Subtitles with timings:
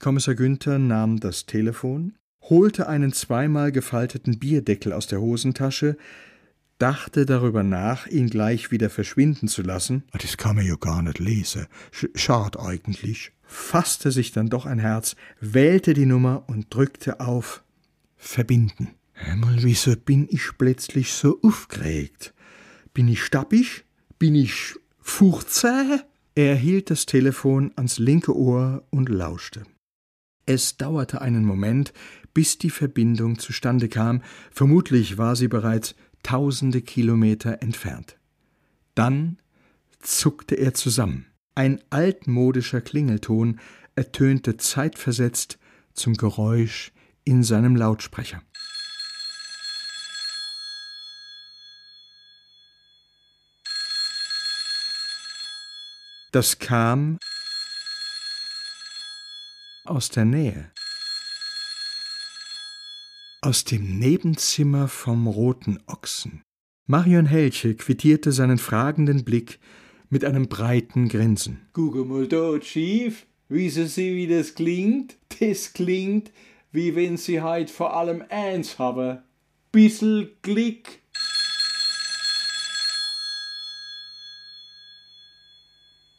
[0.00, 2.14] Kommissar Günther nahm das Telefon,
[2.48, 5.98] holte einen zweimal gefalteten Bierdeckel aus der Hosentasche,
[6.78, 10.04] dachte darüber nach, ihn gleich wieder verschwinden zu lassen.
[10.12, 11.66] Das kann man ja gar nicht lesen.
[11.92, 13.32] Sch schad eigentlich.
[13.42, 17.62] Fasste sich dann doch ein Herz, wählte die Nummer und drückte auf
[18.16, 18.94] Verbinden.
[19.36, 22.32] Mal, wieso bin ich plötzlich so aufgeregt?
[22.94, 23.84] Bin ich stappig?
[24.18, 26.00] Bin ich furchzäh?
[26.34, 29.64] Er hielt das Telefon ans linke Ohr und lauschte.
[30.52, 31.92] Es dauerte einen Moment,
[32.34, 38.18] bis die Verbindung zustande kam, vermutlich war sie bereits tausende Kilometer entfernt.
[38.96, 39.38] Dann
[40.00, 41.26] zuckte er zusammen.
[41.54, 43.60] Ein altmodischer Klingelton
[43.94, 45.60] ertönte zeitversetzt
[45.92, 46.90] zum Geräusch
[47.22, 48.42] in seinem Lautsprecher.
[56.32, 57.20] Das kam
[59.84, 60.70] aus der Nähe.
[63.42, 66.42] Aus dem Nebenzimmer vom Roten Ochsen.
[66.86, 69.58] Marion Helche quittierte seinen fragenden Blick
[70.10, 71.60] mit einem breiten Grinsen.
[71.72, 73.26] Guck mal dort, Chief.
[73.48, 75.16] Wissen Sie, wie das klingt?
[75.40, 76.30] Das klingt,
[76.72, 79.18] wie wenn Sie heut vor allem eins haben.
[79.72, 80.98] Bissel Glück.